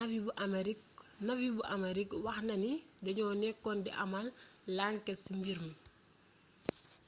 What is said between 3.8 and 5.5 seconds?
di amal lanket ci